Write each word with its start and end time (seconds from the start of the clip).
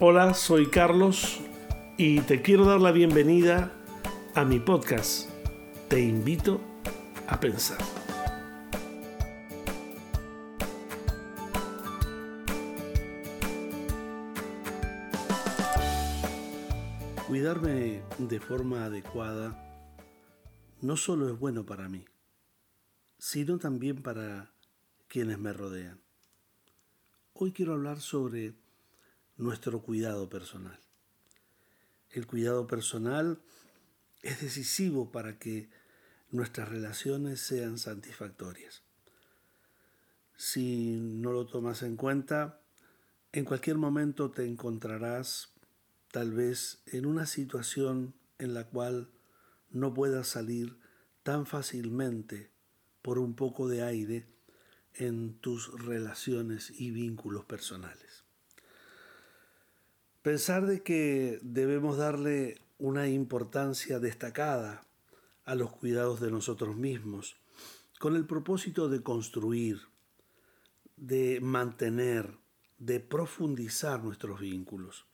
Hola, 0.00 0.32
soy 0.32 0.70
Carlos 0.70 1.40
y 1.96 2.20
te 2.20 2.40
quiero 2.40 2.64
dar 2.64 2.80
la 2.80 2.92
bienvenida 2.92 3.72
a 4.32 4.44
mi 4.44 4.60
podcast. 4.60 5.28
Te 5.88 6.00
invito 6.00 6.60
a 7.26 7.40
pensar. 7.40 7.78
Cuidarme 17.26 18.00
de 18.18 18.38
forma 18.38 18.84
adecuada 18.84 19.60
no 20.80 20.96
solo 20.96 21.28
es 21.28 21.36
bueno 21.36 21.66
para 21.66 21.88
mí, 21.88 22.04
sino 23.18 23.58
también 23.58 24.00
para 24.00 24.52
quienes 25.08 25.40
me 25.40 25.52
rodean. 25.52 26.00
Hoy 27.32 27.50
quiero 27.50 27.72
hablar 27.72 28.00
sobre 28.00 28.54
nuestro 29.38 29.80
cuidado 29.82 30.28
personal. 30.28 30.78
El 32.10 32.26
cuidado 32.26 32.66
personal 32.66 33.40
es 34.22 34.40
decisivo 34.40 35.12
para 35.12 35.38
que 35.38 35.70
nuestras 36.30 36.68
relaciones 36.68 37.40
sean 37.40 37.78
satisfactorias. 37.78 38.82
Si 40.36 40.96
no 41.00 41.32
lo 41.32 41.46
tomas 41.46 41.82
en 41.82 41.96
cuenta, 41.96 42.60
en 43.32 43.44
cualquier 43.44 43.76
momento 43.76 44.30
te 44.30 44.44
encontrarás 44.44 45.52
tal 46.10 46.32
vez 46.32 46.82
en 46.86 47.06
una 47.06 47.26
situación 47.26 48.14
en 48.38 48.54
la 48.54 48.64
cual 48.64 49.10
no 49.70 49.94
puedas 49.94 50.28
salir 50.28 50.78
tan 51.22 51.46
fácilmente 51.46 52.50
por 53.02 53.18
un 53.18 53.34
poco 53.34 53.68
de 53.68 53.82
aire 53.82 54.26
en 54.94 55.38
tus 55.38 55.72
relaciones 55.80 56.70
y 56.70 56.90
vínculos 56.90 57.44
personales. 57.44 58.27
Pensar 60.28 60.66
de 60.66 60.82
que 60.82 61.38
debemos 61.40 61.96
darle 61.96 62.60
una 62.76 63.08
importancia 63.08 63.98
destacada 63.98 64.86
a 65.46 65.54
los 65.54 65.74
cuidados 65.74 66.20
de 66.20 66.30
nosotros 66.30 66.76
mismos, 66.76 67.40
con 67.98 68.14
el 68.14 68.26
propósito 68.26 68.90
de 68.90 69.02
construir, 69.02 69.80
de 70.98 71.40
mantener, 71.40 72.36
de 72.76 73.00
profundizar 73.00 74.04
nuestros 74.04 74.38
vínculos. 74.38 75.06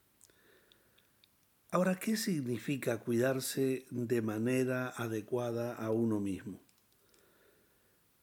Ahora, 1.71 1.95
¿qué 1.95 2.17
significa 2.17 2.99
cuidarse 2.99 3.87
de 3.93 4.21
manera 4.21 4.89
adecuada 4.89 5.77
a 5.77 5.93
uno 5.93 6.19
mismo? 6.19 6.61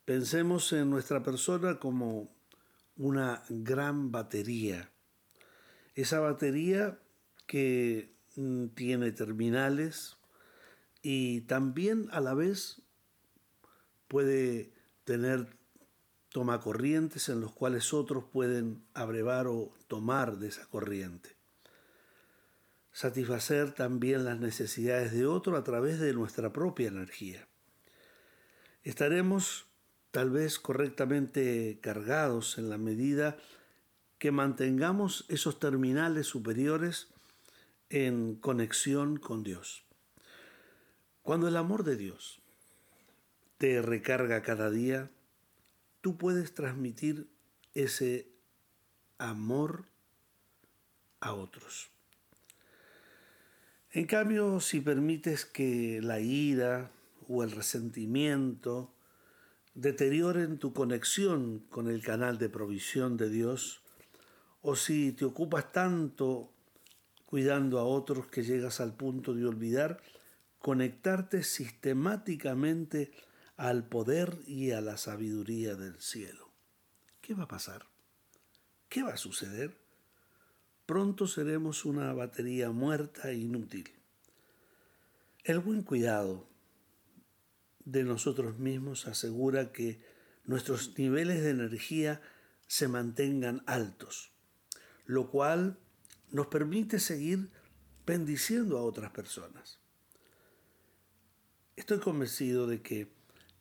Pensemos 0.03 0.73
en 0.73 0.89
nuestra 0.89 1.23
persona 1.23 1.79
como 1.79 2.35
una 2.97 3.43
gran 3.47 4.11
batería. 4.11 4.90
Esa 5.95 6.19
batería 6.19 6.99
que 7.47 8.13
mm, 8.35 8.67
tiene 8.67 9.11
terminales 9.11 10.17
y 11.01 11.41
también 11.41 12.07
a 12.11 12.19
la 12.21 12.33
vez 12.33 12.81
puede 14.07 14.73
tener 15.03 15.47
tomacorrientes 16.29 17.29
en 17.29 17.41
los 17.41 17.51
cuales 17.51 17.93
otros 17.93 18.23
pueden 18.23 18.83
abrevar 18.93 19.47
o 19.47 19.73
tomar 19.87 20.37
de 20.37 20.47
esa 20.47 20.65
corriente. 20.67 21.35
Satisfacer 22.93 23.73
también 23.73 24.25
las 24.25 24.39
necesidades 24.39 25.11
de 25.11 25.25
otro 25.25 25.57
a 25.57 25.63
través 25.63 25.99
de 25.99 26.13
nuestra 26.13 26.53
propia 26.53 26.87
energía. 26.87 27.47
Estaremos 28.83 29.67
tal 30.11 30.29
vez 30.29 30.59
correctamente 30.59 31.79
cargados 31.81 32.57
en 32.57 32.69
la 32.69 32.77
medida 32.77 33.37
que 34.21 34.31
mantengamos 34.31 35.25
esos 35.29 35.57
terminales 35.57 36.27
superiores 36.27 37.07
en 37.89 38.35
conexión 38.35 39.17
con 39.17 39.41
Dios. 39.41 39.83
Cuando 41.23 41.47
el 41.47 41.57
amor 41.57 41.83
de 41.83 41.95
Dios 41.95 42.39
te 43.57 43.81
recarga 43.81 44.43
cada 44.43 44.69
día, 44.69 45.09
tú 46.01 46.19
puedes 46.19 46.53
transmitir 46.53 47.31
ese 47.73 48.27
amor 49.17 49.85
a 51.19 51.33
otros. 51.33 51.89
En 53.89 54.05
cambio, 54.05 54.59
si 54.59 54.81
permites 54.81 55.45
que 55.45 55.99
la 55.99 56.19
ira 56.19 56.91
o 57.27 57.43
el 57.43 57.49
resentimiento 57.49 58.93
deterioren 59.73 60.59
tu 60.59 60.73
conexión 60.73 61.65
con 61.71 61.87
el 61.89 62.03
canal 62.03 62.37
de 62.37 62.49
provisión 62.49 63.17
de 63.17 63.31
Dios, 63.31 63.81
o 64.61 64.75
si 64.75 65.11
te 65.11 65.25
ocupas 65.25 65.71
tanto 65.71 66.53
cuidando 67.25 67.79
a 67.79 67.83
otros 67.83 68.27
que 68.27 68.43
llegas 68.43 68.79
al 68.79 68.95
punto 68.95 69.33
de 69.33 69.45
olvidar 69.45 70.01
conectarte 70.59 71.43
sistemáticamente 71.43 73.11
al 73.57 73.87
poder 73.87 74.39
y 74.45 74.71
a 74.71 74.81
la 74.81 74.97
sabiduría 74.97 75.75
del 75.75 75.99
cielo. 75.99 76.51
¿Qué 77.21 77.33
va 77.33 77.43
a 77.43 77.47
pasar? 77.47 77.87
¿Qué 78.89 79.03
va 79.03 79.13
a 79.13 79.17
suceder? 79.17 79.77
Pronto 80.85 81.27
seremos 81.27 81.85
una 81.85 82.11
batería 82.13 82.71
muerta 82.71 83.31
e 83.31 83.35
inútil. 83.35 83.89
El 85.43 85.59
buen 85.59 85.83
cuidado 85.83 86.47
de 87.85 88.03
nosotros 88.03 88.59
mismos 88.59 89.07
asegura 89.07 89.71
que 89.71 90.01
nuestros 90.43 90.97
niveles 90.97 91.41
de 91.41 91.51
energía 91.51 92.21
se 92.67 92.87
mantengan 92.87 93.63
altos, 93.65 94.30
lo 95.11 95.29
cual 95.29 95.77
nos 96.29 96.47
permite 96.47 96.97
seguir 96.97 97.51
bendiciendo 98.05 98.77
a 98.77 98.83
otras 98.83 99.11
personas. 99.11 99.81
Estoy 101.75 101.99
convencido 101.99 102.65
de 102.65 102.81
que 102.81 103.11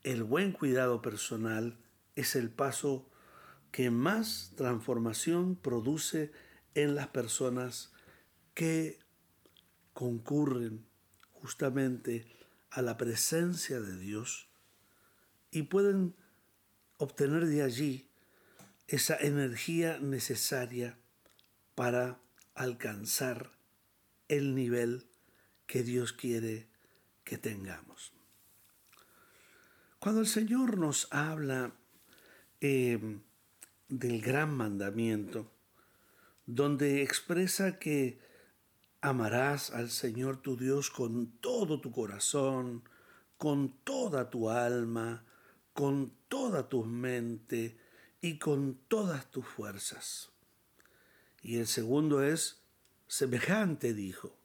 el 0.04 0.22
buen 0.22 0.52
cuidado 0.52 1.02
personal 1.02 1.76
es 2.14 2.36
el 2.36 2.50
paso 2.50 3.10
que 3.72 3.90
más 3.90 4.52
transformación 4.54 5.56
produce 5.56 6.30
en 6.74 6.94
las 6.94 7.08
personas 7.08 7.92
que 8.54 9.00
concurren 9.92 10.86
justamente 11.32 12.28
a 12.70 12.80
la 12.80 12.96
presencia 12.96 13.80
de 13.80 13.98
Dios 13.98 14.46
y 15.50 15.62
pueden 15.62 16.14
obtener 16.98 17.46
de 17.46 17.62
allí 17.64 18.08
esa 18.86 19.16
energía 19.16 19.98
necesaria 19.98 20.96
para 21.80 22.20
alcanzar 22.54 23.52
el 24.28 24.54
nivel 24.54 25.06
que 25.66 25.82
Dios 25.82 26.12
quiere 26.12 26.68
que 27.24 27.38
tengamos. 27.38 28.12
Cuando 29.98 30.20
el 30.20 30.26
Señor 30.26 30.76
nos 30.76 31.08
habla 31.10 31.72
eh, 32.60 33.18
del 33.88 34.20
gran 34.20 34.54
mandamiento, 34.54 35.50
donde 36.44 37.00
expresa 37.00 37.78
que 37.78 38.20
Amarás 39.02 39.70
al 39.70 39.88
Señor 39.88 40.42
tu 40.42 40.58
Dios 40.58 40.90
con 40.90 41.38
todo 41.40 41.80
tu 41.80 41.90
corazón, 41.90 42.84
con 43.38 43.82
toda 43.82 44.28
tu 44.28 44.50
alma, 44.50 45.24
con 45.72 46.12
toda 46.28 46.68
tu 46.68 46.84
mente 46.84 47.78
y 48.20 48.38
con 48.38 48.74
todas 48.88 49.30
tus 49.30 49.46
fuerzas. 49.46 50.30
Y 51.40 51.58
el 51.58 51.66
segundo 51.66 52.22
es 52.22 52.62
semejante, 53.06 53.94
dijo, 53.94 54.36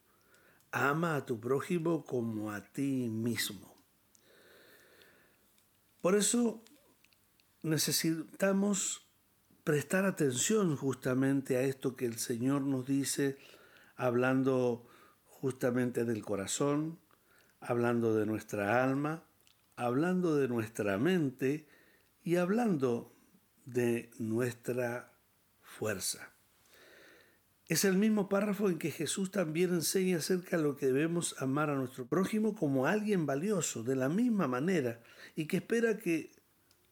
ama 0.71 1.15
a 1.15 1.25
tu 1.25 1.39
prójimo 1.39 2.05
como 2.05 2.51
a 2.51 2.61
ti 2.61 3.09
mismo. 3.09 3.75
Por 6.01 6.15
eso 6.15 6.63
necesitamos 7.63 9.07
prestar 9.63 10.05
atención 10.05 10.75
justamente 10.75 11.57
a 11.57 11.61
esto 11.61 11.95
que 11.95 12.05
el 12.05 12.19
Señor 12.19 12.61
nos 12.61 12.85
dice 12.85 13.37
hablando 13.95 14.87
justamente 15.25 16.05
del 16.05 16.23
corazón, 16.23 16.99
hablando 17.59 18.13
de 18.15 18.25
nuestra 18.25 18.83
alma, 18.83 19.23
hablando 19.75 20.35
de 20.35 20.47
nuestra 20.47 20.97
mente 20.97 21.67
y 22.23 22.35
hablando 22.35 23.15
de 23.65 24.11
nuestra 24.19 25.13
fuerza. 25.61 26.34
Es 27.67 27.83
el 27.83 27.97
mismo 27.97 28.29
párrafo 28.29 28.69
en 28.69 28.77
que 28.77 28.91
Jesús 28.91 29.31
también 29.31 29.73
enseña 29.73 30.17
acerca 30.17 30.57
de 30.57 30.63
lo 30.63 30.75
que 30.75 30.85
debemos 30.85 31.35
amar 31.41 31.71
a 31.71 31.75
nuestro 31.75 32.05
prójimo 32.05 32.53
como 32.53 32.85
alguien 32.85 33.25
valioso, 33.25 33.81
de 33.81 33.95
la 33.95 34.07
misma 34.07 34.47
manera, 34.47 35.01
y 35.35 35.47
que 35.47 35.57
espera 35.57 35.97
que 35.97 36.31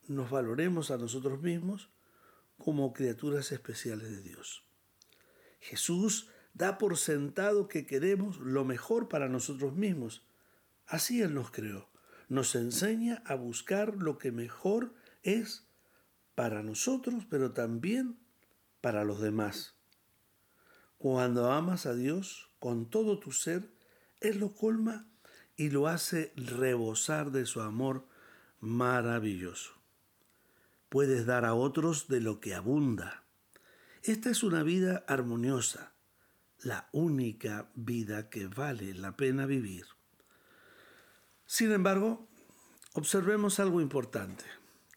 nos 0.07 0.31
valoremos 0.31 0.89
a 0.89 0.97
nosotros 0.97 1.41
mismos 1.43 1.89
como 2.57 2.91
criaturas 2.91 3.51
especiales 3.51 4.09
de 4.09 4.21
Dios. 4.21 4.63
Jesús 5.59 6.29
da 6.53 6.79
por 6.79 6.97
sentado 6.97 7.67
que 7.67 7.85
queremos 7.85 8.39
lo 8.39 8.65
mejor 8.65 9.09
para 9.09 9.29
nosotros 9.29 9.75
mismos. 9.75 10.25
Así 10.87 11.21
Él 11.21 11.35
nos 11.35 11.51
creó. 11.51 11.89
Nos 12.29 12.55
enseña 12.55 13.21
a 13.25 13.35
buscar 13.35 13.95
lo 13.95 14.17
que 14.17 14.31
mejor 14.31 14.95
es 15.21 15.67
para 16.33 16.63
nosotros, 16.63 17.25
pero 17.29 17.51
también 17.51 18.17
para 18.81 19.03
los 19.03 19.21
demás. 19.21 19.75
Cuando 21.03 21.51
amas 21.51 21.85
a 21.85 21.93
Dios 21.93 22.49
con 22.59 22.89
todo 22.89 23.19
tu 23.19 23.33
ser, 23.33 23.69
Él 24.21 24.39
lo 24.39 24.53
colma 24.53 25.05
y 25.57 25.69
lo 25.69 25.89
hace 25.89 26.31
rebosar 26.37 27.31
de 27.31 27.45
su 27.45 27.59
amor 27.59 28.07
maravilloso. 28.61 29.73
Puedes 30.87 31.25
dar 31.25 31.43
a 31.43 31.55
otros 31.55 32.07
de 32.07 32.21
lo 32.21 32.39
que 32.39 32.55
abunda. 32.55 33.25
Esta 34.01 34.29
es 34.29 34.43
una 34.43 34.63
vida 34.63 35.03
armoniosa, 35.05 35.91
la 36.61 36.87
única 36.93 37.69
vida 37.75 38.29
que 38.29 38.47
vale 38.47 38.93
la 38.93 39.17
pena 39.17 39.45
vivir. 39.45 39.85
Sin 41.45 41.73
embargo, 41.73 42.29
observemos 42.93 43.59
algo 43.59 43.81
importante, 43.81 44.45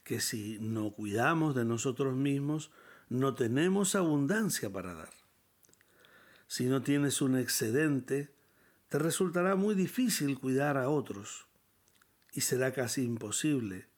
que 0.04 0.20
si 0.20 0.58
no 0.60 0.92
cuidamos 0.92 1.56
de 1.56 1.64
nosotros 1.64 2.14
mismos, 2.14 2.70
no 3.08 3.34
tenemos 3.34 3.96
abundancia 3.96 4.72
para 4.72 4.94
dar. 4.94 5.25
Si 6.46 6.66
no 6.66 6.82
tienes 6.82 7.20
un 7.20 7.36
excedente, 7.36 8.34
te 8.88 8.98
resultará 8.98 9.56
muy 9.56 9.74
difícil 9.74 10.38
cuidar 10.38 10.76
a 10.76 10.88
otros 10.88 11.46
y 12.32 12.42
será 12.42 12.72
casi 12.72 13.02
imposible 13.02 13.88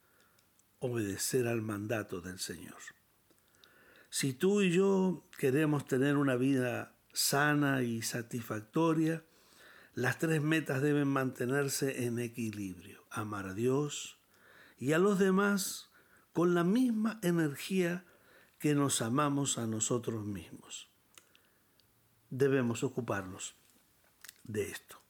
obedecer 0.79 1.47
al 1.47 1.61
mandato 1.61 2.21
del 2.21 2.39
Señor. 2.39 2.79
Si 4.11 4.33
tú 4.33 4.63
y 4.63 4.71
yo 4.71 5.27
queremos 5.39 5.87
tener 5.87 6.17
una 6.17 6.37
vida 6.37 6.97
sana 7.13 7.83
y 7.83 8.03
satisfactoria, 8.03 9.25
las 9.95 10.19
tres 10.19 10.41
metas 10.41 10.81
deben 10.81 11.09
mantenerse 11.09 12.05
en 12.05 12.19
equilibrio. 12.19 13.05
Amar 13.11 13.47
a 13.49 13.55
Dios 13.55 14.19
y 14.79 14.93
a 14.93 14.99
los 14.99 15.19
demás 15.19 15.91
con 16.33 16.55
la 16.55 16.65
misma 16.65 17.19
energía 17.23 18.07
que 18.59 18.75
nos 18.75 19.03
amamos 19.03 19.59
a 19.59 19.67
nosotros 19.67 20.25
mismos. 20.25 20.89
Debemos 22.31 22.83
ocuparnos 22.85 23.55
de 24.45 24.71
esto. 24.71 25.01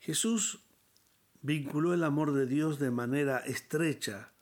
Jesús 0.00 0.60
vinculó 1.42 1.94
el 1.94 2.04
amor 2.04 2.32
de 2.32 2.46
Dios 2.46 2.78
de 2.78 2.90
manera 2.90 3.38
estrecha 3.38 4.32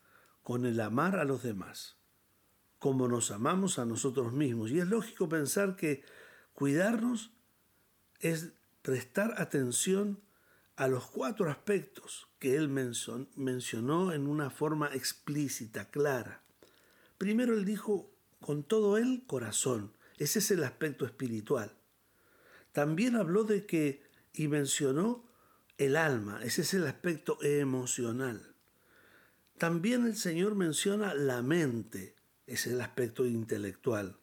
con 0.43 0.65
el 0.65 0.79
amar 0.79 1.19
a 1.19 1.25
los 1.25 1.43
demás, 1.43 1.97
como 2.79 3.07
nos 3.07 3.31
amamos 3.31 3.79
a 3.79 3.85
nosotros 3.85 4.33
mismos. 4.33 4.71
Y 4.71 4.79
es 4.79 4.87
lógico 4.87 5.27
pensar 5.27 5.75
que 5.75 6.03
cuidarnos 6.53 7.31
es 8.19 8.53
prestar 8.81 9.41
atención 9.41 10.21
a 10.77 10.87
los 10.87 11.07
cuatro 11.07 11.49
aspectos 11.49 12.27
que 12.39 12.55
él 12.55 12.69
mencionó 12.69 14.13
en 14.13 14.27
una 14.27 14.49
forma 14.49 14.93
explícita, 14.93 15.89
clara. 15.89 16.43
Primero 17.17 17.55
él 17.55 17.65
dijo, 17.65 18.11
con 18.39 18.63
todo 18.63 18.97
el 18.97 19.23
corazón, 19.25 19.96
ese 20.17 20.39
es 20.39 20.51
el 20.51 20.63
aspecto 20.63 21.05
espiritual. 21.05 21.71
También 22.71 23.15
habló 23.15 23.43
de 23.43 23.65
que, 23.65 24.03
y 24.33 24.47
mencionó 24.47 25.25
el 25.77 25.95
alma, 25.95 26.39
ese 26.43 26.61
es 26.61 26.73
el 26.73 26.85
aspecto 26.87 27.37
emocional. 27.43 28.55
También 29.57 30.05
el 30.05 30.15
Señor 30.15 30.55
menciona 30.55 31.13
la 31.13 31.41
mente, 31.41 32.15
ese 32.45 32.69
es 32.69 32.75
el 32.75 32.81
aspecto 32.81 33.25
intelectual. 33.25 34.17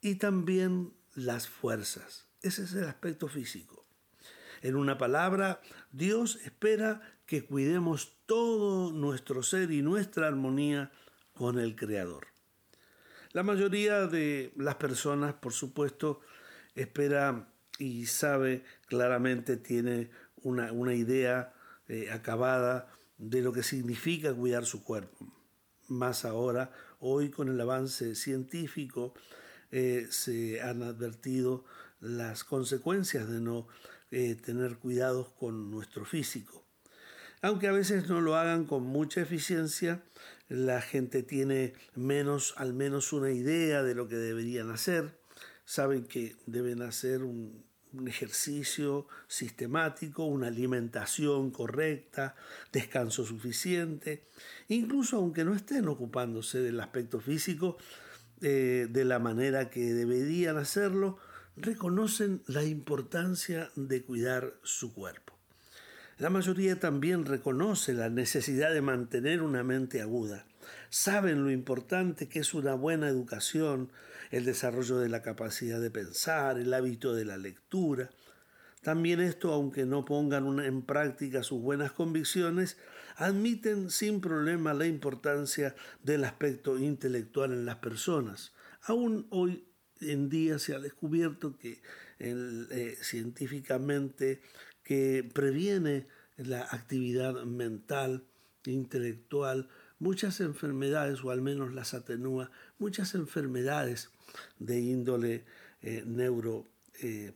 Y 0.00 0.16
también 0.16 0.92
las 1.14 1.48
fuerzas, 1.48 2.26
ese 2.42 2.64
es 2.64 2.74
el 2.74 2.84
aspecto 2.84 3.28
físico. 3.28 3.86
En 4.62 4.76
una 4.76 4.98
palabra, 4.98 5.60
Dios 5.92 6.36
espera 6.44 7.00
que 7.26 7.44
cuidemos 7.44 8.16
todo 8.26 8.92
nuestro 8.92 9.42
ser 9.42 9.70
y 9.70 9.82
nuestra 9.82 10.28
armonía 10.28 10.92
con 11.34 11.58
el 11.58 11.76
Creador. 11.76 12.35
La 13.36 13.42
mayoría 13.42 14.06
de 14.06 14.50
las 14.56 14.76
personas, 14.76 15.34
por 15.34 15.52
supuesto, 15.52 16.22
espera 16.74 17.52
y 17.78 18.06
sabe 18.06 18.64
claramente, 18.86 19.58
tiene 19.58 20.08
una, 20.36 20.94
idea 20.94 21.52
eh, 21.86 22.10
acabada 22.10 22.88
de 23.18 23.42
lo 23.42 23.52
que 23.52 23.62
significa 23.62 24.32
cuidar 24.32 24.64
su 24.64 24.82
cuerpo. 24.82 25.30
Más 25.86 26.24
ahora, 26.24 26.72
hoy 26.98 27.28
con 27.28 27.50
el 27.50 27.60
avance 27.60 28.14
científico, 28.14 29.12
eh, 29.70 30.06
se 30.08 30.62
han 30.62 30.82
advertido 30.82 31.66
las 32.00 32.42
consecuencias 32.42 33.28
de 33.28 33.42
no 33.42 33.68
eh, 34.10 34.34
tener 34.36 34.78
cuidados 34.78 35.28
con 35.28 35.70
nuestro 35.70 36.06
físico. 36.06 36.65
Aunque 37.42 37.68
a 37.68 37.72
veces 37.72 38.08
no 38.08 38.20
lo 38.20 38.36
hagan 38.36 38.64
con 38.64 38.82
mucha 38.82 39.20
eficiencia, 39.20 40.02
la 40.48 40.80
gente 40.80 41.22
tiene 41.22 41.74
menos, 41.94 42.54
al 42.56 42.72
menos 42.72 43.12
una 43.12 43.30
idea 43.30 43.82
de 43.82 43.94
lo 43.94 44.08
que 44.08 44.16
deberían 44.16 44.70
hacer. 44.70 45.18
Saben 45.64 46.04
que 46.04 46.36
deben 46.46 46.82
hacer 46.82 47.22
un, 47.22 47.64
ejercicio 48.06 49.06
sistemático, 49.26 50.26
una 50.26 50.48
alimentación 50.48 51.50
correcta, 51.50 52.36
descanso 52.70 53.24
suficiente. 53.24 54.24
Incluso 54.68 55.16
aunque 55.16 55.44
no 55.44 55.54
estén 55.54 55.88
ocupándose 55.88 56.58
del 56.58 56.78
aspecto 56.80 57.20
físico 57.20 57.78
eh, 58.42 58.86
de 58.90 59.04
la 59.06 59.18
manera 59.18 59.70
que 59.70 59.94
deberían 59.94 60.58
hacerlo, 60.58 61.16
reconocen 61.56 62.42
la 62.46 62.64
importancia 62.64 63.70
de 63.76 64.02
cuidar 64.02 64.58
su 64.62 64.92
cuerpo. 64.92 65.35
La 66.18 66.30
mayoría 66.30 66.80
también 66.80 67.26
reconoce 67.26 67.92
la 67.92 68.08
necesidad 68.08 68.72
de 68.72 68.80
mantener 68.80 69.42
una 69.42 69.62
mente 69.62 70.00
aguda. 70.00 70.46
Saben 70.88 71.44
lo 71.44 71.50
importante 71.50 72.26
que 72.26 72.38
es 72.38 72.54
una 72.54 72.72
buena 72.74 73.08
educación, 73.08 73.92
el 74.30 74.46
desarrollo 74.46 74.96
de 74.96 75.10
la 75.10 75.20
capacidad 75.20 75.78
de 75.78 75.90
pensar, 75.90 76.58
el 76.58 76.72
hábito 76.72 77.14
de 77.14 77.26
la 77.26 77.36
lectura. 77.36 78.08
También 78.80 79.20
esto, 79.20 79.52
aunque 79.52 79.84
no 79.84 80.06
pongan 80.06 80.58
en 80.60 80.80
práctica 80.80 81.42
sus 81.42 81.60
buenas 81.60 81.92
convicciones, 81.92 82.78
admiten 83.16 83.90
sin 83.90 84.22
problema 84.22 84.72
la 84.72 84.86
importancia 84.86 85.74
del 86.02 86.24
aspecto 86.24 86.78
intelectual 86.78 87.52
en 87.52 87.66
las 87.66 87.76
personas. 87.76 88.54
Aún 88.84 89.26
hoy 89.28 89.66
en 90.00 90.30
día 90.30 90.58
se 90.58 90.74
ha 90.74 90.78
descubierto 90.78 91.58
que 91.58 91.82
eh, 92.18 92.96
científicamente 93.02 94.40
que 94.86 95.28
previene 95.34 96.06
la 96.36 96.62
actividad 96.62 97.42
mental, 97.44 98.24
intelectual, 98.64 99.68
muchas 99.98 100.38
enfermedades, 100.40 101.24
o 101.24 101.32
al 101.32 101.42
menos 101.42 101.74
las 101.74 101.92
atenúa, 101.92 102.52
muchas 102.78 103.16
enfermedades 103.16 104.10
de 104.60 104.78
índole 104.78 105.44
eh, 105.82 106.04
neuro, 106.06 106.68
eh, 107.02 107.34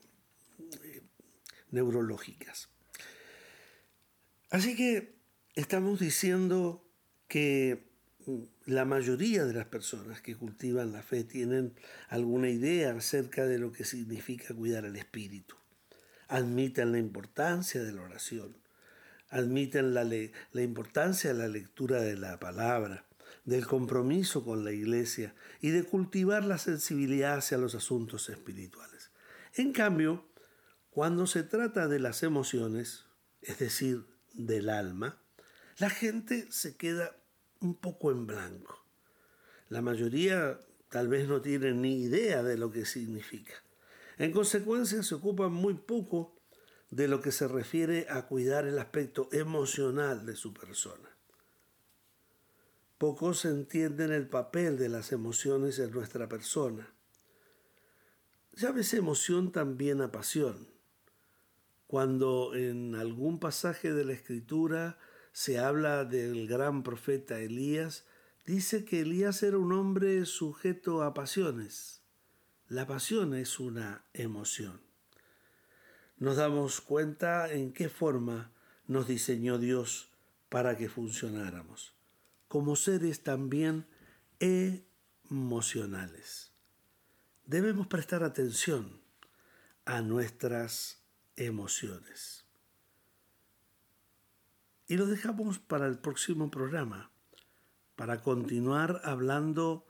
neurológicas. 1.72 2.68
Así 4.50 4.76
que 4.76 5.16
estamos 5.56 5.98
diciendo 5.98 6.88
que 7.26 7.90
la 8.66 8.84
mayoría 8.84 9.44
de 9.44 9.54
las 9.54 9.66
personas 9.66 10.20
que 10.20 10.36
cultivan 10.36 10.92
la 10.92 11.02
fe 11.02 11.24
tienen 11.24 11.74
alguna 12.10 12.48
idea 12.48 12.92
acerca 12.92 13.44
de 13.44 13.58
lo 13.58 13.72
que 13.72 13.84
significa 13.84 14.54
cuidar 14.54 14.84
el 14.84 14.94
espíritu. 14.94 15.59
Admiten 16.30 16.92
la 16.92 16.98
importancia 16.98 17.82
de 17.82 17.92
la 17.92 18.02
oración, 18.02 18.56
admiten 19.28 19.94
la, 19.94 20.04
la 20.04 20.62
importancia 20.62 21.32
de 21.32 21.38
la 21.38 21.48
lectura 21.48 22.00
de 22.00 22.16
la 22.16 22.38
palabra, 22.38 23.04
del 23.44 23.66
compromiso 23.66 24.44
con 24.44 24.64
la 24.64 24.72
iglesia 24.72 25.34
y 25.60 25.70
de 25.70 25.82
cultivar 25.82 26.44
la 26.44 26.58
sensibilidad 26.58 27.34
hacia 27.34 27.58
los 27.58 27.74
asuntos 27.74 28.28
espirituales. 28.28 29.10
En 29.54 29.72
cambio, 29.72 30.24
cuando 30.90 31.26
se 31.26 31.42
trata 31.42 31.88
de 31.88 31.98
las 31.98 32.22
emociones, 32.22 33.06
es 33.42 33.58
decir, 33.58 34.06
del 34.32 34.68
alma, 34.68 35.20
la 35.78 35.90
gente 35.90 36.46
se 36.50 36.76
queda 36.76 37.16
un 37.60 37.74
poco 37.74 38.12
en 38.12 38.26
blanco. 38.26 38.84
La 39.68 39.82
mayoría 39.82 40.60
tal 40.90 41.08
vez 41.08 41.28
no 41.28 41.40
tienen 41.40 41.82
ni 41.82 42.02
idea 42.02 42.42
de 42.42 42.56
lo 42.56 42.70
que 42.70 42.84
significa. 42.84 43.54
En 44.20 44.32
consecuencia, 44.32 45.02
se 45.02 45.14
ocupan 45.14 45.50
muy 45.50 45.72
poco 45.72 46.36
de 46.90 47.08
lo 47.08 47.22
que 47.22 47.32
se 47.32 47.48
refiere 47.48 48.06
a 48.10 48.26
cuidar 48.26 48.66
el 48.66 48.78
aspecto 48.78 49.30
emocional 49.32 50.26
de 50.26 50.36
su 50.36 50.52
persona. 50.52 51.08
Pocos 52.98 53.46
entienden 53.46 54.12
el 54.12 54.28
papel 54.28 54.76
de 54.76 54.90
las 54.90 55.12
emociones 55.12 55.78
en 55.78 55.90
nuestra 55.92 56.28
persona. 56.28 56.92
Llámese 58.52 58.98
emoción 58.98 59.52
también 59.52 60.02
a 60.02 60.12
pasión. 60.12 60.68
Cuando 61.86 62.54
en 62.54 62.96
algún 62.96 63.40
pasaje 63.40 63.94
de 63.94 64.04
la 64.04 64.12
Escritura 64.12 64.98
se 65.32 65.58
habla 65.58 66.04
del 66.04 66.46
gran 66.46 66.82
profeta 66.82 67.40
Elías, 67.40 68.04
dice 68.44 68.84
que 68.84 69.00
Elías 69.00 69.42
era 69.42 69.56
un 69.56 69.72
hombre 69.72 70.26
sujeto 70.26 71.02
a 71.04 71.14
pasiones. 71.14 71.99
La 72.70 72.86
pasión 72.86 73.34
es 73.34 73.58
una 73.58 74.04
emoción. 74.12 74.80
Nos 76.18 76.36
damos 76.36 76.80
cuenta 76.80 77.52
en 77.52 77.72
qué 77.72 77.88
forma 77.88 78.52
nos 78.86 79.08
diseñó 79.08 79.58
Dios 79.58 80.12
para 80.48 80.78
que 80.78 80.88
funcionáramos, 80.88 81.96
como 82.46 82.76
seres 82.76 83.24
también 83.24 83.88
emocionales. 84.38 86.52
debemos 87.44 87.88
prestar 87.88 88.22
atención 88.22 89.00
a 89.84 90.00
nuestras 90.00 91.02
emociones. 91.34 92.44
Y 94.86 94.96
lo 94.96 95.06
dejamos 95.06 95.58
para 95.58 95.88
el 95.88 95.98
próximo 95.98 96.52
programa, 96.52 97.10
para 97.96 98.22
continuar 98.22 99.00
hablando 99.02 99.89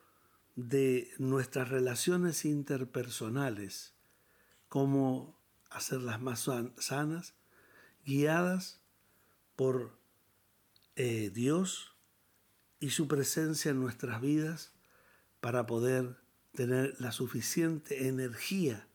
de 0.57 1.11
nuestras 1.19 1.69
relaciones 1.69 2.45
interpersonales, 2.45 3.95
cómo 4.69 5.39
hacerlas 5.71 6.21
más 6.21 6.49
sanas, 6.79 7.35
guiadas 8.05 8.81
por 9.57 9.99
eh, 10.97 11.31
Dios 11.33 11.95
y 12.81 12.91
su 12.91 13.09
presencia 13.09 13.71
en 13.71 13.81
nuestras 13.81 14.21
vidas 14.21 14.73
para 15.41 15.67
poder 15.67 16.17
tener 16.53 16.95
la 16.99 17.13
suficiente 17.13 18.09
energía 18.09 18.87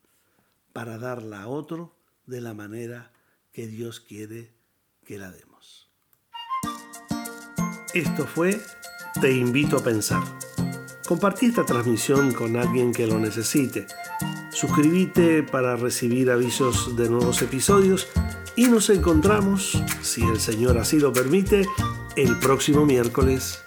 para 0.73 0.97
darla 0.97 1.43
a 1.43 1.47
otro 1.47 1.95
de 2.25 2.41
la 2.41 2.53
manera 2.53 3.13
que 3.53 3.67
Dios 3.67 3.99
quiere 3.99 4.53
que 5.05 5.17
la 5.17 5.31
demos. 5.31 5.89
Esto 7.93 8.27
fue 8.27 8.59
Te 9.21 9.31
invito 9.31 9.77
a 9.77 9.83
pensar. 9.83 10.44
Compartí 11.05 11.47
esta 11.47 11.65
transmisión 11.65 12.33
con 12.33 12.57
alguien 12.57 12.91
que 12.91 13.05
lo 13.05 13.19
necesite. 13.19 13.85
Suscríbete 14.49 15.43
para 15.43 15.75
recibir 15.75 16.31
avisos 16.31 16.95
de 16.95 17.09
nuevos 17.09 17.41
episodios 17.43 18.07
y 18.55 18.65
nos 18.65 18.89
encontramos, 18.89 19.83
si 20.01 20.23
el 20.23 20.39
Señor 20.39 20.79
así 20.79 20.99
lo 20.99 21.13
permite, 21.13 21.67
el 22.15 22.39
próximo 22.39 22.85
miércoles 22.85 23.64